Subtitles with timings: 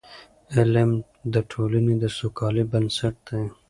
[0.55, 0.91] علم
[1.33, 3.43] د ټولني د سوکالۍ بنسټ دی.